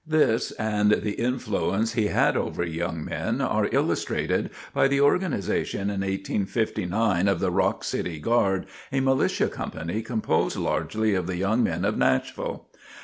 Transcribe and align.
This, 0.07 0.49
and 0.53 0.89
the 0.89 1.11
influence 1.11 1.93
he 1.93 2.07
had 2.07 2.35
over 2.35 2.63
young 2.65 3.05
men, 3.05 3.39
are 3.39 3.69
illustrated 3.71 4.49
by 4.73 4.87
the 4.87 4.99
organization 4.99 5.91
in 5.91 6.01
1859 6.01 7.27
of 7.27 7.39
the 7.39 7.51
Rock 7.51 7.83
City 7.83 8.19
Guard, 8.19 8.65
a 8.91 8.99
militia 8.99 9.47
company 9.47 10.01
composed 10.01 10.55
largely 10.57 11.13
of 11.13 11.27
the 11.27 11.37
young 11.37 11.61
men 11.61 11.85
of 11.85 11.99
Nashville. 11.99 12.65
Dr. 12.73 12.79